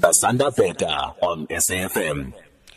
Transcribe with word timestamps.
Basanda 0.00 0.52
Beta 0.56 1.14
on 1.20 1.46
SAFM. 1.48 2.32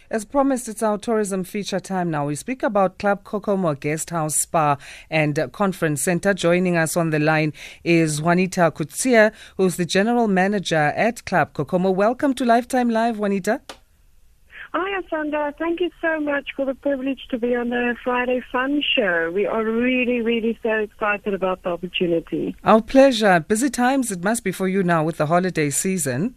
As 0.10 0.25
promised, 0.25 0.68
it's 0.68 0.83
our 0.83 0.98
tourism 0.98 1.44
feature 1.44 1.79
time 1.79 2.11
now. 2.11 2.25
We 2.25 2.35
speak 2.35 2.63
about 2.63 2.97
Club 2.97 3.23
Cocomo 3.23 3.79
Guest 3.79 4.09
House 4.09 4.36
Spa 4.36 4.78
and 5.09 5.39
Conference 5.54 6.02
Center. 6.02 6.34
Joining 6.34 6.76
us 6.76 6.97
on 6.97 7.12
the 7.12 7.20
line 7.20 7.54
is 7.84 8.21
Juanita 8.21 8.71
Coetzee, 8.76 9.31
who's 9.55 9.78
the 9.78 9.86
general 9.86 10.28
manager 10.28 10.76
at 10.96 11.23
Club 11.26 11.54
Cocomo. 11.54 11.94
Welcome 11.94 12.34
to 12.34 12.44
Lifetime 12.44 12.89
Live, 12.89 13.20
Juanita. 13.20 13.62
Hi, 14.74 15.02
Asanda. 15.02 15.56
Thank 15.58 15.80
you 15.80 15.92
so 16.02 16.20
much 16.20 16.50
for 16.56 16.66
the 16.66 16.76
privilege 16.76 17.20
to 17.30 17.38
be 17.38 17.56
on 17.56 17.70
the 17.70 17.96
Friday 18.04 18.42
Fun 18.52 18.82
Show. 18.96 19.32
We 19.34 19.46
are 19.46 19.64
really, 19.64 20.22
really 20.22 20.58
so 20.64 20.72
excited 20.72 21.34
about 21.34 21.64
the 21.64 21.70
opportunity. 21.70 22.56
Our 22.64 22.82
pleasure. 22.82 23.40
Busy 23.42 23.70
times 23.70 24.12
it 24.12 24.24
must 24.24 24.44
be 24.44 24.52
for 24.52 24.68
you 24.68 24.82
now 24.82 25.04
with 25.04 25.18
the 25.18 25.28
holiday 25.28 25.70
season. 25.70 26.36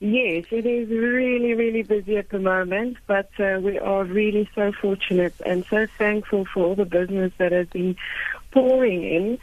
Yes, 0.00 0.44
it 0.52 0.64
is 0.64 0.88
really, 0.90 1.54
really 1.54 1.82
busy 1.82 2.16
at 2.18 2.30
the 2.30 2.38
moment, 2.38 2.98
but 3.08 3.30
uh, 3.40 3.58
we 3.60 3.78
are 3.80 4.04
really 4.04 4.48
so 4.54 4.70
fortunate 4.70 5.34
and 5.44 5.64
so 5.68 5.86
thankful 5.98 6.44
for 6.44 6.66
all 6.66 6.74
the 6.76 6.84
business 6.84 7.32
that 7.38 7.50
has 7.50 7.66
been 7.68 7.96
pouring 8.52 9.02
in. 9.02 9.38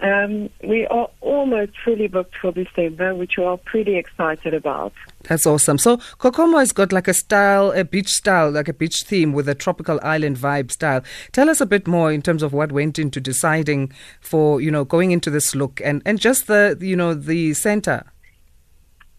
Um, 0.00 0.50
we 0.62 0.86
are 0.88 1.08
almost 1.22 1.72
fully 1.82 2.08
booked 2.08 2.36
for 2.36 2.52
December, 2.52 3.14
which 3.14 3.38
we 3.38 3.44
are 3.44 3.56
pretty 3.56 3.96
excited 3.96 4.52
about. 4.52 4.92
That's 5.22 5.46
awesome. 5.46 5.78
So 5.78 5.96
Cocomo 6.18 6.58
has 6.58 6.72
got 6.72 6.92
like 6.92 7.08
a 7.08 7.14
style, 7.14 7.70
a 7.70 7.84
beach 7.84 8.10
style, 8.10 8.50
like 8.50 8.68
a 8.68 8.74
beach 8.74 9.04
theme 9.04 9.32
with 9.32 9.48
a 9.48 9.54
tropical 9.54 9.98
island 10.02 10.36
vibe 10.36 10.70
style. 10.70 11.02
Tell 11.32 11.48
us 11.48 11.62
a 11.62 11.66
bit 11.66 11.86
more 11.86 12.12
in 12.12 12.20
terms 12.20 12.42
of 12.42 12.52
what 12.52 12.72
went 12.72 12.98
into 12.98 13.20
deciding 13.20 13.92
for, 14.20 14.60
you 14.60 14.70
know, 14.70 14.84
going 14.84 15.12
into 15.12 15.30
this 15.30 15.54
look 15.54 15.80
and, 15.82 16.02
and 16.04 16.20
just 16.20 16.46
the, 16.46 16.76
you 16.78 16.96
know, 16.96 17.14
the 17.14 17.54
center 17.54 18.04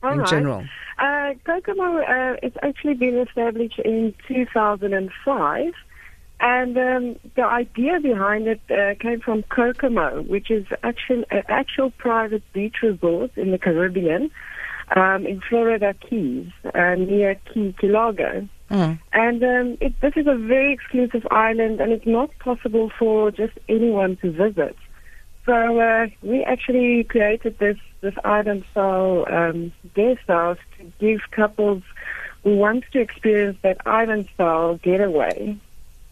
All 0.05 0.13
in 0.13 0.19
right. 0.19 0.29
general. 0.29 0.63
Uh, 0.97 1.33
Cocomo 1.45 2.01
uh, 2.01 2.37
it's 2.41 2.57
actually 2.61 2.93
been 2.93 3.17
established 3.17 3.79
in 3.79 4.13
2005. 4.27 5.73
And 6.39 6.77
um, 6.77 7.15
the 7.35 7.43
idea 7.43 7.99
behind 8.01 8.47
it 8.47 8.61
uh, 8.69 8.95
came 9.01 9.21
from 9.21 9.43
Kokomo, 9.43 10.21
which 10.23 10.51
is 10.51 10.65
actual, 10.83 11.23
an 11.31 11.43
actual 11.47 11.91
private 11.91 12.43
beach 12.53 12.75
resort 12.83 13.31
in 13.37 13.51
the 13.51 13.57
Caribbean, 13.57 14.29
um, 14.95 15.25
in 15.25 15.41
Florida 15.47 15.95
Keys, 16.07 16.47
uh, 16.73 16.95
near 16.95 17.35
Key 17.53 17.73
Largo. 17.83 18.47
Mm. 18.69 18.99
And 19.13 19.43
um, 19.43 19.77
it, 19.79 19.93
this 20.01 20.13
is 20.15 20.27
a 20.27 20.35
very 20.35 20.73
exclusive 20.73 21.25
island, 21.31 21.79
and 21.79 21.91
it's 21.91 22.05
not 22.05 22.29
possible 22.39 22.91
for 22.97 23.31
just 23.31 23.53
anyone 23.69 24.17
to 24.17 24.31
visit. 24.31 24.75
So 25.45 25.79
uh, 25.79 26.07
we 26.23 26.43
actually 26.43 27.03
created 27.03 27.59
this 27.59 27.77
this 28.01 28.15
island 28.23 28.63
style 28.71 29.25
um, 29.29 29.71
guest 29.93 30.21
house 30.27 30.57
to 30.77 30.91
give 30.99 31.19
couples 31.31 31.83
who 32.43 32.55
want 32.55 32.83
to 32.93 32.99
experience 32.99 33.57
that 33.63 33.77
island 33.85 34.27
style 34.33 34.75
getaway. 34.77 35.57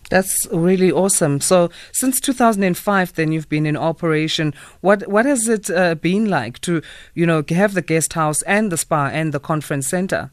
That's 0.10 0.48
really 0.52 0.92
awesome. 0.92 1.40
So, 1.42 1.70
since 1.92 2.20
2005, 2.20 3.14
then 3.14 3.32
you've 3.32 3.50
been 3.50 3.66
in 3.66 3.78
operation. 3.78 4.54
What 4.82 5.08
what 5.08 5.26
has 5.26 5.48
it 5.48 5.70
uh, 5.72 5.96
been 5.96 6.30
like 6.30 6.60
to, 6.62 6.82
you 7.16 7.26
know, 7.26 7.44
have 7.50 7.74
the 7.74 7.82
guest 7.82 8.14
house 8.14 8.42
and 8.44 8.72
the 8.72 8.78
spa 8.78 9.08
and 9.08 9.34
the 9.34 9.40
conference 9.40 9.88
center? 9.88 10.32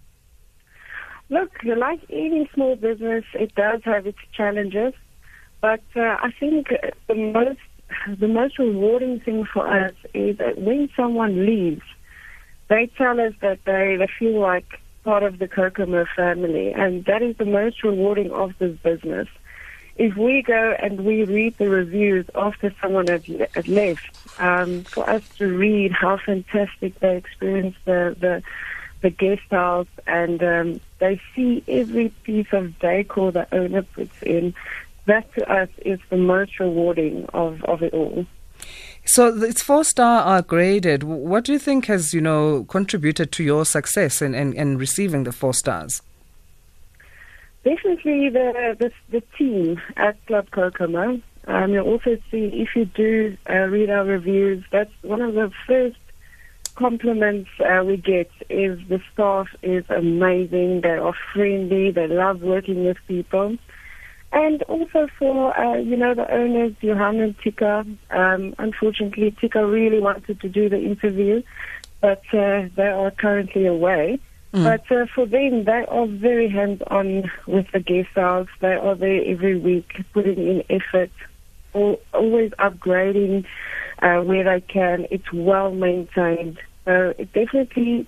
Look, 1.30 1.52
like 1.64 2.00
any 2.10 2.50
small 2.52 2.76
business, 2.76 3.24
it 3.34 3.54
does 3.54 3.80
have 3.84 4.06
its 4.06 4.18
challenges, 4.36 4.92
but 5.60 5.82
uh, 5.94 6.00
I 6.00 6.30
think 6.38 6.68
the 7.06 7.14
most 7.14 7.60
the 8.18 8.28
most 8.28 8.58
rewarding 8.58 9.20
thing 9.20 9.44
for 9.52 9.66
us 9.66 9.94
is 10.14 10.38
that 10.38 10.58
when 10.58 10.88
someone 10.96 11.46
leaves, 11.46 11.82
they 12.68 12.90
tell 12.96 13.20
us 13.20 13.34
that 13.42 13.60
they, 13.64 13.96
they 13.98 14.08
feel 14.18 14.40
like 14.40 14.66
part 15.04 15.22
of 15.22 15.38
the 15.38 15.48
Cocomo 15.48 16.06
family, 16.14 16.72
and 16.72 17.04
that 17.06 17.22
is 17.22 17.36
the 17.38 17.44
most 17.44 17.82
rewarding 17.82 18.30
of 18.30 18.52
this 18.58 18.76
business. 18.82 19.28
If 19.96 20.16
we 20.16 20.42
go 20.46 20.74
and 20.80 21.04
we 21.04 21.24
read 21.24 21.56
the 21.58 21.68
reviews 21.68 22.26
after 22.34 22.74
someone 22.80 23.08
has, 23.08 23.22
has 23.54 23.66
left, 23.66 24.00
um, 24.38 24.86
for 24.94 25.08
us 25.08 25.22
to 25.38 25.46
read 25.46 25.92
how 25.92 26.18
fantastic 26.24 26.98
they 27.00 27.16
experienced 27.16 27.78
the, 27.84 28.16
the 28.18 28.42
the 29.02 29.10
guest 29.10 29.42
house 29.50 29.88
and 30.06 30.42
um, 30.42 30.80
they 30.98 31.20
see 31.34 31.64
every 31.68 32.10
piece 32.24 32.48
of 32.52 32.78
decor 32.80 33.32
the 33.32 33.46
owner 33.54 33.82
puts 33.82 34.12
in. 34.22 34.54
That 35.06 35.32
to 35.34 35.52
us 35.52 35.68
is 35.78 35.98
the 36.10 36.16
most 36.16 36.58
rewarding 36.60 37.26
of, 37.32 37.62
of 37.64 37.82
it 37.82 37.92
all. 37.92 38.26
So 39.04 39.42
it's 39.42 39.62
four 39.62 39.84
star 39.84 40.22
are 40.22 40.42
graded. 40.42 41.02
What 41.02 41.44
do 41.44 41.52
you 41.52 41.58
think 41.58 41.86
has 41.86 42.12
you 42.12 42.20
know 42.20 42.64
contributed 42.64 43.32
to 43.32 43.42
your 43.42 43.64
success 43.64 44.22
in, 44.22 44.34
in, 44.34 44.52
in 44.52 44.78
receiving 44.78 45.24
the 45.24 45.32
four 45.32 45.54
stars? 45.54 46.02
Definitely 47.64 48.30
the 48.30 48.76
the, 48.78 48.92
the 49.10 49.22
team 49.36 49.80
at 49.96 50.24
Club 50.26 50.50
Cocomo. 50.50 51.22
Um, 51.46 51.72
you'll 51.72 51.86
also 51.86 52.16
see 52.30 52.50
if 52.52 52.76
you 52.76 52.84
do 52.84 53.36
uh, 53.48 53.54
read 53.54 53.90
our 53.90 54.04
reviews. 54.04 54.62
That's 54.70 54.92
one 55.02 55.22
of 55.22 55.34
the 55.34 55.50
first 55.66 55.96
compliments 56.74 57.50
uh, 57.60 57.82
we 57.84 57.96
get 57.96 58.30
is 58.48 58.78
the 58.88 59.00
staff 59.12 59.48
is 59.62 59.84
amazing. 59.90 60.82
They 60.82 60.90
are 60.90 61.14
friendly. 61.32 61.90
They 61.90 62.06
love 62.06 62.42
working 62.42 62.84
with 62.84 62.98
people. 63.08 63.56
And 64.32 64.62
also 64.64 65.08
for, 65.18 65.58
uh, 65.58 65.76
you 65.78 65.96
know, 65.96 66.14
the 66.14 66.32
owners, 66.32 66.74
Johan 66.80 67.20
and 67.20 67.36
Tika. 67.42 67.84
Um, 68.10 68.54
unfortunately, 68.58 69.34
Tika 69.40 69.66
really 69.66 69.98
wanted 69.98 70.40
to 70.40 70.48
do 70.48 70.68
the 70.68 70.78
interview, 70.78 71.42
but 72.00 72.22
uh, 72.32 72.68
they 72.76 72.86
are 72.86 73.10
currently 73.10 73.66
away. 73.66 74.20
Mm. 74.52 74.64
But 74.64 74.96
uh, 74.96 75.06
for 75.14 75.26
them, 75.26 75.64
they 75.64 75.84
are 75.88 76.06
very 76.06 76.48
hands-on 76.48 77.30
with 77.46 77.66
the 77.72 77.80
guest 77.80 78.10
house. 78.14 78.48
They 78.60 78.74
are 78.74 78.94
there 78.94 79.22
every 79.24 79.58
week, 79.58 80.04
putting 80.12 80.38
in 80.38 80.64
effort, 80.70 81.10
al- 81.74 82.00
always 82.14 82.52
upgrading 82.52 83.46
uh, 84.00 84.20
where 84.20 84.44
they 84.44 84.60
can. 84.60 85.06
It's 85.10 85.32
well 85.32 85.72
maintained. 85.72 86.58
So 86.84 87.14
it 87.18 87.32
definitely, 87.32 88.06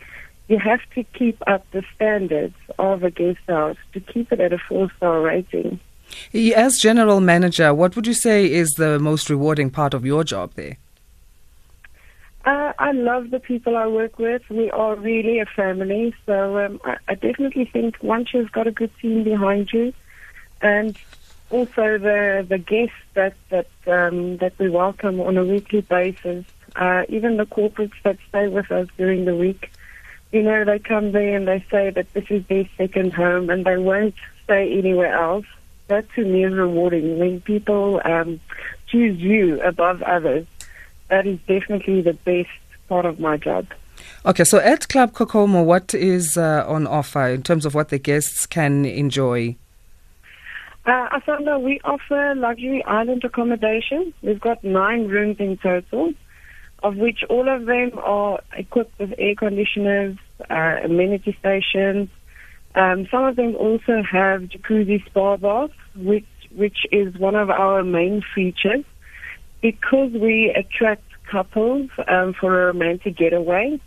you 0.48 0.58
have 0.58 0.80
to 0.94 1.02
keep 1.18 1.42
up 1.46 1.66
the 1.72 1.82
standards 1.94 2.54
of 2.78 3.02
a 3.02 3.10
guest 3.10 3.38
house 3.48 3.76
to 3.92 4.00
keep 4.00 4.32
it 4.32 4.40
at 4.40 4.52
a 4.52 4.58
four-star 4.58 5.20
rating. 5.20 5.80
As 6.34 6.78
general 6.78 7.20
manager, 7.20 7.74
what 7.74 7.96
would 7.96 8.06
you 8.06 8.14
say 8.14 8.50
is 8.50 8.72
the 8.72 8.98
most 8.98 9.30
rewarding 9.30 9.70
part 9.70 9.94
of 9.94 10.04
your 10.04 10.24
job 10.24 10.54
there? 10.54 10.76
Uh, 12.44 12.72
I 12.78 12.90
love 12.92 13.30
the 13.30 13.38
people 13.38 13.76
I 13.76 13.86
work 13.86 14.18
with. 14.18 14.42
We 14.50 14.70
are 14.70 14.96
really 14.96 15.38
a 15.38 15.46
family. 15.46 16.12
So 16.26 16.58
um, 16.58 16.80
I, 16.84 16.96
I 17.08 17.14
definitely 17.14 17.66
think 17.66 17.96
once 18.02 18.34
you've 18.34 18.50
got 18.50 18.66
a 18.66 18.72
good 18.72 18.90
team 19.00 19.22
behind 19.22 19.72
you, 19.72 19.92
and 20.60 20.98
also 21.50 21.98
the 21.98 22.44
the 22.48 22.58
guests 22.58 22.96
that 23.14 23.34
that 23.50 23.68
um, 23.86 24.38
that 24.38 24.58
we 24.58 24.68
welcome 24.68 25.20
on 25.20 25.36
a 25.36 25.44
weekly 25.44 25.82
basis, 25.82 26.44
uh, 26.74 27.04
even 27.08 27.36
the 27.36 27.46
corporates 27.46 28.00
that 28.02 28.18
stay 28.28 28.48
with 28.48 28.72
us 28.72 28.88
during 28.96 29.24
the 29.24 29.36
week, 29.36 29.70
you 30.32 30.42
know, 30.42 30.64
they 30.64 30.78
come 30.78 31.12
there 31.12 31.36
and 31.36 31.46
they 31.46 31.64
say 31.70 31.90
that 31.90 32.12
this 32.12 32.24
is 32.28 32.44
their 32.46 32.68
second 32.76 33.12
home 33.12 33.50
and 33.50 33.64
they 33.64 33.76
won't 33.76 34.14
stay 34.44 34.76
anywhere 34.78 35.14
else. 35.14 35.46
That 35.88 36.06
to 36.14 36.24
me 36.24 36.44
is 36.44 36.52
rewarding 36.52 37.18
when 37.18 37.40
people 37.40 38.00
um, 38.04 38.40
choose 38.88 39.18
you 39.18 39.60
above 39.62 40.02
others 40.02 40.46
that 41.12 41.26
is 41.26 41.38
definitely 41.46 42.00
the 42.00 42.14
best 42.14 42.48
part 42.88 43.04
of 43.04 43.20
my 43.20 43.36
job. 43.36 43.66
Okay, 44.24 44.44
so 44.44 44.58
at 44.58 44.88
Club 44.88 45.12
Cocomo, 45.12 45.62
what 45.62 45.92
is 45.94 46.38
uh, 46.38 46.64
on 46.66 46.86
offer 46.86 47.28
in 47.28 47.42
terms 47.42 47.66
of 47.66 47.74
what 47.74 47.90
the 47.90 47.98
guests 47.98 48.46
can 48.46 48.86
enjoy? 48.86 49.54
Uh, 50.86 51.08
Asanda, 51.10 51.60
we 51.62 51.80
offer 51.84 52.34
luxury 52.34 52.82
island 52.84 53.22
accommodation. 53.24 54.14
We've 54.22 54.40
got 54.40 54.64
nine 54.64 55.06
rooms 55.06 55.36
in 55.38 55.58
total, 55.58 56.14
of 56.82 56.96
which 56.96 57.24
all 57.28 57.46
of 57.46 57.66
them 57.66 57.90
are 57.98 58.40
equipped 58.56 58.98
with 58.98 59.12
air 59.18 59.34
conditioners, 59.34 60.16
uh, 60.48 60.76
amenity 60.82 61.36
stations. 61.38 62.08
Um, 62.74 63.06
some 63.10 63.24
of 63.24 63.36
them 63.36 63.54
also 63.56 64.02
have 64.10 64.42
jacuzzi 64.42 65.04
spa 65.06 65.36
baths, 65.36 65.74
which 65.94 66.26
which 66.54 66.86
is 66.90 67.16
one 67.16 67.34
of 67.34 67.50
our 67.50 67.82
main 67.82 68.22
features 68.34 68.84
because 69.62 70.10
we 70.12 70.54
attract 70.54 71.04
couples 71.30 71.88
um, 72.08 72.34
for 72.38 72.62
a 72.62 72.66
romantic 72.66 73.16
getaway. 73.16 73.80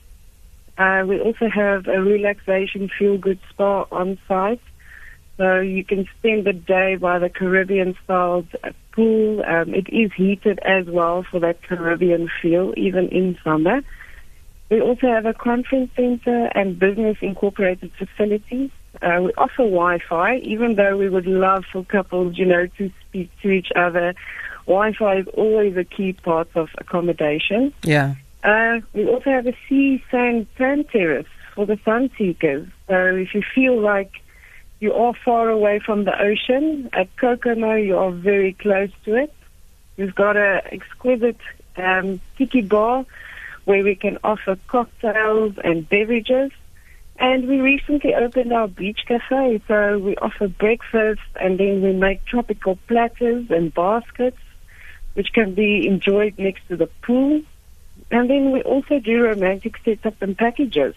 Uh, 0.78 1.04
we 1.08 1.20
also 1.20 1.48
have 1.54 1.88
a 1.88 2.02
relaxation 2.02 2.90
feel 2.98 3.18
good 3.18 3.40
spa 3.50 3.86
on 3.92 4.18
site. 4.28 4.62
So 5.38 5.60
you 5.60 5.84
can 5.84 6.08
spend 6.18 6.46
the 6.46 6.54
day 6.54 6.96
by 6.96 7.20
the 7.20 7.30
Caribbean 7.30 7.96
style 8.04 8.46
pool. 8.94 9.44
Um, 9.46 9.74
it 9.74 9.88
is 9.90 10.12
heated 10.16 10.60
as 10.64 10.86
well 10.88 11.26
for 11.30 11.40
that 11.42 11.62
Caribbean 11.64 12.30
feel, 12.42 12.74
even 12.78 13.10
in 13.10 13.38
summer. 13.44 13.82
We 14.69 14.81
also 14.81 15.07
have 15.07 15.25
a 15.25 15.33
conference 15.33 15.91
center 15.95 16.50
and 16.56 16.79
business 16.79 17.17
incorporated 17.21 17.91
facilities. 17.94 18.71
Uh, 19.01 19.21
we 19.23 19.33
offer 19.33 19.63
Wi-Fi, 19.63 20.38
even 20.38 20.75
though 20.75 20.97
we 20.97 21.09
would 21.09 21.27
love 21.27 21.65
for 21.71 21.83
couples, 21.83 22.38
you 22.38 22.45
know, 22.45 22.67
to 22.77 22.91
speak 23.01 23.29
to 23.41 23.50
each 23.50 23.71
other. 23.75 24.15
Wi-Fi 24.65 25.17
is 25.17 25.27
always 25.29 25.77
a 25.77 25.83
key 25.83 26.13
part 26.13 26.47
of 26.56 26.69
accommodation. 26.77 27.73
Yeah. 27.83 28.15
Uh, 28.44 28.79
we 28.94 29.07
also 29.07 29.29
have 29.29 29.47
a 29.47 29.56
sea, 29.67 30.03
sand, 30.09 30.47
sand 30.57 30.89
terrace 30.89 31.27
for 31.53 31.65
the 31.65 31.79
sun 31.85 32.09
seekers. 32.17 32.67
So 32.88 33.15
if 33.15 33.33
you 33.33 33.44
feel 33.53 33.79
like 33.79 34.21
you 34.79 34.94
are 34.94 35.13
far 35.13 35.50
away 35.50 35.79
from 35.79 36.03
the 36.03 36.19
ocean, 36.19 36.89
at 36.94 37.15
Cocomo 37.17 37.83
you 37.83 37.97
are 37.97 38.12
very 38.12 38.53
close 38.53 38.91
to 39.06 39.15
it. 39.15 39.33
We've 39.97 40.13
got 40.13 40.35
an 40.38 40.62
exquisite 40.71 41.39
um, 41.77 42.19
tiki 42.38 42.62
bar 42.62 43.06
where 43.65 43.83
we 43.83 43.95
can 43.95 44.17
offer 44.23 44.57
cocktails 44.67 45.53
and 45.63 45.88
beverages. 45.89 46.51
And 47.17 47.47
we 47.47 47.59
recently 47.59 48.13
opened 48.13 48.51
our 48.51 48.67
beach 48.67 49.01
cafe, 49.07 49.62
so 49.67 49.97
we 50.00 50.17
offer 50.17 50.47
breakfast 50.47 51.21
and 51.39 51.57
then 51.57 51.81
we 51.81 51.94
make 51.94 52.25
tropical 52.25 52.77
platters 52.88 53.45
and 53.50 53.73
baskets, 53.73 54.38
which 55.13 55.31
can 55.33 55.53
be 55.53 55.88
enjoyed 55.88 56.38
next 56.38 56.67
to 56.67 56.75
the 56.75 56.88
pool. 57.03 57.41
And 58.12 58.29
then 58.29 58.51
we 58.51 58.62
also 58.63 59.00
do 59.00 59.23
romantic 59.23 59.77
setup 59.83 60.21
and 60.21 60.38
packages. 60.38 60.95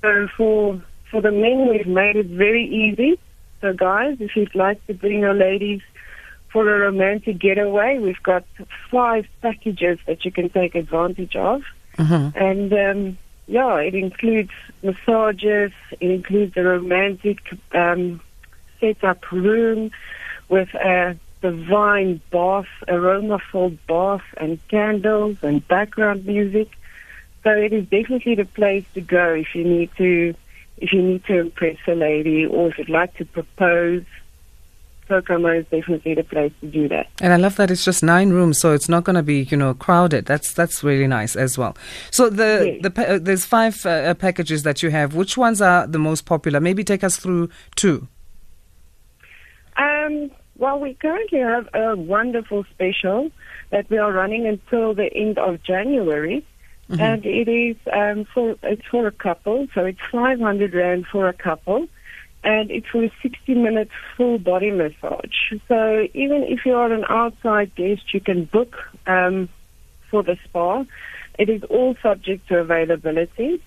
So 0.00 0.28
for 0.36 0.82
for 1.10 1.20
the 1.20 1.32
men, 1.32 1.68
we've 1.68 1.86
made 1.86 2.16
it 2.16 2.26
very 2.26 2.64
easy. 2.64 3.18
So 3.60 3.72
guys, 3.74 4.16
if 4.20 4.34
you'd 4.34 4.54
like 4.54 4.84
to 4.86 4.94
bring 4.94 5.20
your 5.20 5.34
ladies 5.34 5.82
for 6.52 6.68
a 6.72 6.78
romantic 6.78 7.38
getaway, 7.38 7.98
we've 7.98 8.22
got 8.22 8.44
five 8.90 9.26
packages 9.40 9.98
that 10.06 10.24
you 10.24 10.30
can 10.30 10.50
take 10.50 10.74
advantage 10.74 11.36
of. 11.36 11.62
Mm-hmm. 11.98 12.38
And 12.38 12.72
um, 12.72 13.18
yeah, 13.46 13.76
it 13.76 13.94
includes 13.94 14.52
massages, 14.82 15.72
it 16.00 16.10
includes 16.10 16.56
a 16.56 16.62
romantic 16.62 17.38
um, 17.74 18.20
setup 18.80 19.30
room 19.30 19.90
with 20.48 20.72
a 20.74 21.16
divine 21.40 22.20
bath, 22.30 22.66
aroma 22.88 23.38
filled 23.50 23.78
bath, 23.86 24.22
and 24.36 24.58
candles 24.68 25.36
and 25.42 25.66
background 25.66 26.24
music. 26.24 26.68
So 27.42 27.50
it 27.50 27.72
is 27.72 27.84
definitely 27.84 28.36
the 28.36 28.44
place 28.44 28.84
to 28.94 29.00
go 29.00 29.34
if 29.34 29.54
you 29.54 29.64
need 29.64 29.90
to 29.98 30.34
if 30.78 30.92
you 30.92 31.02
need 31.02 31.24
to 31.26 31.40
impress 31.40 31.76
a 31.86 31.94
lady 31.94 32.46
or 32.46 32.68
if 32.68 32.78
you'd 32.78 32.88
like 32.88 33.14
to 33.16 33.24
propose. 33.24 34.04
Cocomo 35.12 35.60
is 35.60 35.66
definitely 35.70 36.14
the 36.14 36.24
place 36.24 36.52
to 36.60 36.66
do 36.66 36.88
that. 36.88 37.06
And 37.20 37.32
I 37.32 37.36
love 37.36 37.56
that 37.56 37.70
it's 37.70 37.84
just 37.84 38.02
nine 38.02 38.30
rooms, 38.30 38.58
so 38.58 38.72
it's 38.72 38.88
not 38.88 39.04
going 39.04 39.16
to 39.16 39.22
be, 39.22 39.42
you 39.50 39.56
know, 39.56 39.74
crowded. 39.74 40.26
That's 40.26 40.52
that's 40.52 40.82
really 40.82 41.06
nice 41.06 41.36
as 41.36 41.58
well. 41.58 41.76
So 42.10 42.30
the 42.30 42.52
Yes. 42.80 42.82
the 42.82 43.14
uh, 43.14 43.18
there's 43.18 43.44
five 43.44 43.84
uh, 43.84 43.90
uh, 43.90 44.14
packages 44.14 44.62
that 44.62 44.82
you 44.82 44.90
have. 44.90 45.14
Which 45.14 45.36
ones 45.36 45.60
are 45.60 45.86
the 45.86 45.98
most 45.98 46.24
popular? 46.24 46.60
Maybe 46.60 46.82
take 46.84 47.04
us 47.04 47.16
through 47.16 47.50
two. 47.76 48.08
Um, 49.76 50.30
well, 50.56 50.78
we 50.78 50.94
currently 50.94 51.40
have 51.40 51.68
a 51.74 51.96
wonderful 51.96 52.64
special 52.74 53.30
that 53.70 53.88
we 53.90 53.98
are 53.98 54.12
running 54.12 54.46
until 54.46 54.94
the 54.94 55.08
end 55.14 55.38
of 55.38 55.62
January, 55.62 56.44
and 56.90 57.24
it 57.24 57.48
is 57.48 57.76
um, 57.90 58.26
for 58.34 58.56
it's 58.62 58.86
for 58.90 59.06
a 59.06 59.12
couple, 59.12 59.66
so 59.74 59.84
it's 59.86 60.00
five 60.10 60.38
hundred 60.40 60.74
rand 60.74 61.06
for 61.10 61.26
a 61.26 61.32
couple, 61.32 61.88
and 62.44 62.70
it's 62.70 62.86
for 62.88 63.04
a 63.04 63.12
sixty 63.22 63.54
minute 63.54 63.90
full 64.16 64.38
body 64.38 64.70
massage. 64.70 65.52
So 65.68 66.08
even 66.14 66.44
if 66.48 66.66
you 66.66 66.74
are 66.74 66.92
an 66.92 67.04
outside 67.08 67.74
guest, 67.74 68.12
you 68.12 68.20
can 68.20 68.44
book 68.44 68.76
um, 69.06 69.48
for 70.10 70.22
the 70.22 70.36
spa. 70.44 70.84
It 71.38 71.48
is 71.48 71.62
all 71.64 71.96
subject 72.02 72.48
to 72.48 72.58
availability. 72.58 73.62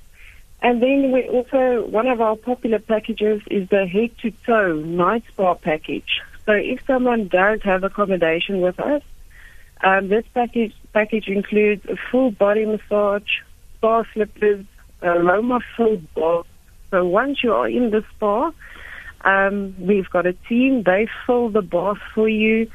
And 0.62 0.82
then 0.82 1.12
we 1.12 1.28
also, 1.28 1.86
one 1.88 2.08
of 2.08 2.22
our 2.22 2.36
popular 2.36 2.80
packages 2.80 3.42
is 3.52 3.70
the 3.70 3.86
head 3.86 4.12
to 4.22 4.32
toe 4.46 4.74
night 4.74 5.24
spa 5.32 5.54
package. 5.54 6.22
So 6.46 6.54
if 6.54 6.80
someone 6.86 7.28
does 7.28 7.62
have 7.64 7.84
accommodation 7.84 8.62
with 8.62 8.80
us, 8.80 9.02
um, 9.84 10.08
this 10.08 10.26
package 10.34 10.74
package 10.94 11.28
includes 11.28 11.86
a 11.86 11.98
full 12.10 12.32
body 12.32 12.66
massage, 12.66 13.30
spa 13.76 14.04
slippers, 14.14 14.66
aroma 15.02 15.60
filled 15.76 16.14
bath. 16.14 16.48
So 16.92 17.06
once 17.06 17.44
you 17.44 17.54
are 17.54 17.68
in 17.68 17.92
the 17.92 18.04
spa, 18.16 18.52
um, 19.22 19.76
we've 19.80 20.10
got 20.10 20.26
a 20.26 20.34
team. 20.34 20.84
They 20.84 21.08
fill 21.26 21.50
the 21.50 21.62
bath 21.62 21.98
for 22.14 22.30
you. 22.30 22.70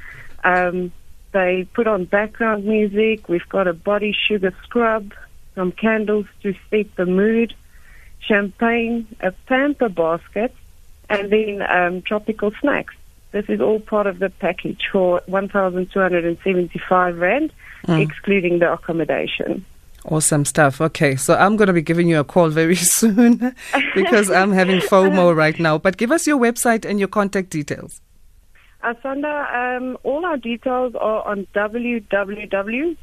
Um, 0.44 0.92
they 1.32 1.66
put 1.74 1.86
on 1.86 2.04
background 2.04 2.64
music. 2.64 3.28
We've 3.28 3.48
got 3.48 3.68
a 3.68 3.72
body 3.72 4.12
sugar 4.28 4.52
scrub, 4.64 5.12
some 5.54 5.72
candles 5.72 6.26
to 6.42 6.54
set 6.70 6.94
the 6.96 7.06
mood, 7.06 7.54
champagne, 8.20 9.06
a 9.20 9.32
pamper 9.46 9.88
basket, 9.88 10.54
and 11.08 11.30
then 11.30 11.62
um, 11.62 12.02
tropical 12.02 12.50
snacks. 12.60 12.94
This 13.32 13.44
is 13.48 13.60
all 13.60 13.78
part 13.78 14.08
of 14.08 14.18
the 14.18 14.28
package 14.28 14.88
for 14.90 15.22
1,275 15.26 17.18
Rand, 17.18 17.52
excluding 17.88 18.58
the 18.58 18.72
accommodation. 18.72 19.64
Awesome 20.06 20.44
stuff. 20.44 20.80
Okay, 20.80 21.14
so 21.16 21.34
I'm 21.34 21.56
going 21.56 21.66
to 21.66 21.72
be 21.74 21.82
giving 21.82 22.08
you 22.08 22.20
a 22.20 22.24
call 22.24 22.48
very 22.48 22.74
soon 22.76 23.54
because 23.94 24.30
I'm 24.30 24.52
having 24.52 24.80
FOMO 24.80 25.36
right 25.36 25.58
now. 25.58 25.76
But 25.78 25.96
give 25.98 26.10
us 26.10 26.26
your 26.26 26.38
website 26.38 26.84
and 26.88 26.98
your 26.98 27.08
contact 27.08 27.50
details. 27.50 28.00
Asanda, 28.82 29.76
um, 29.76 29.98
all 30.04 30.24
our 30.24 30.38
details 30.38 30.94
are 30.94 31.28
on 31.28 31.46
www.cocomo.co.za. 31.54 32.96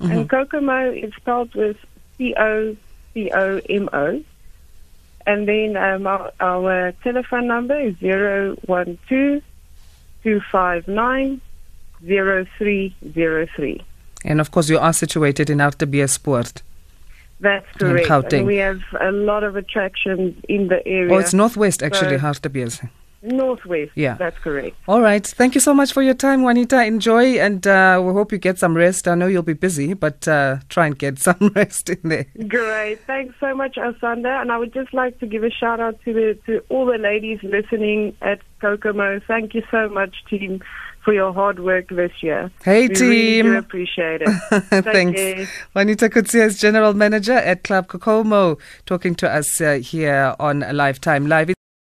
And 0.00 0.28
Cocomo 0.28 1.04
is 1.04 1.14
spelled 1.14 1.54
with 1.54 1.78
C 2.18 2.34
O 2.36 2.76
C 3.14 3.30
O 3.32 3.60
M 3.70 3.88
O. 3.92 4.22
And 5.26 5.48
then 5.48 5.78
um, 5.78 6.06
our, 6.06 6.30
our 6.40 6.92
telephone 7.02 7.46
number 7.46 7.78
is 7.78 7.96
012 8.00 8.58
259 10.22 11.40
0303. 12.06 13.82
And 14.24 14.40
of 14.40 14.50
course, 14.50 14.68
you 14.68 14.78
are 14.78 14.92
situated 14.92 15.48
in 15.50 15.58
Hartbeespoort. 15.58 16.62
That's 17.40 17.66
correct. 17.78 18.32
And 18.32 18.46
we 18.46 18.56
have 18.56 18.80
a 19.00 19.12
lot 19.12 19.44
of 19.44 19.54
attractions 19.54 20.34
in 20.48 20.68
the 20.68 20.84
area. 20.86 21.14
Oh, 21.14 21.18
it's 21.18 21.32
northwest 21.34 21.82
actually, 21.82 22.16
So- 22.18 22.26
Hartbees. 22.26 22.80
Northwest. 23.20 23.90
Yeah. 23.96 24.14
That's 24.14 24.38
correct. 24.38 24.76
All 24.86 25.00
right. 25.00 25.26
Thank 25.26 25.56
you 25.56 25.60
so 25.60 25.74
much 25.74 25.92
for 25.92 26.02
your 26.02 26.14
time, 26.14 26.42
Juanita. 26.44 26.84
Enjoy, 26.84 27.36
and 27.40 27.66
uh, 27.66 28.00
we 28.04 28.12
hope 28.12 28.30
you 28.30 28.38
get 28.38 28.60
some 28.60 28.76
rest. 28.76 29.08
I 29.08 29.16
know 29.16 29.26
you'll 29.26 29.42
be 29.42 29.54
busy, 29.54 29.94
but 29.94 30.28
uh, 30.28 30.58
try 30.68 30.86
and 30.86 30.96
get 30.96 31.18
some 31.28 31.50
rest 31.56 31.90
in 31.90 31.98
there. 32.04 32.26
Great. 32.46 33.00
Thanks 33.08 33.34
so 33.40 33.56
much, 33.56 33.74
Asanda. 33.74 34.40
And 34.40 34.52
I 34.52 34.58
would 34.58 34.72
just 34.72 34.94
like 34.94 35.18
to 35.18 35.26
give 35.26 35.42
a 35.42 35.50
shout 35.50 35.80
out 35.80 36.00
to 36.04 36.12
the 36.12 36.38
to 36.46 36.62
all 36.68 36.86
the 36.86 36.96
ladies 36.98 37.40
listening 37.42 38.16
at 38.22 38.38
Cocomo. 38.62 39.20
Thank 39.26 39.52
you 39.52 39.64
so 39.68 39.88
much, 39.88 40.14
team, 40.30 40.62
for 41.08 41.14
your 41.14 41.32
hard 41.32 41.58
work 41.60 41.88
this 41.88 42.12
year. 42.22 42.50
Hey, 42.62 42.86
we 42.88 42.94
Really 42.94 43.42
team. 43.42 43.56
appreciate 43.56 44.20
it. 44.20 44.28
Thanks. 44.84 45.18
care. 45.18 45.48
Juanita 45.74 46.10
Coetzee 46.10 46.44
is 46.44 46.60
General 46.60 46.92
Manager 46.92 47.32
at 47.32 47.64
Club 47.64 47.86
Cocomo, 47.88 48.58
talking 48.84 49.14
to 49.14 49.26
us 49.30 49.58
uh, 49.62 49.78
here 49.82 50.34
on 50.38 50.60
Lifetime 50.72 51.26
Live. 51.26 51.57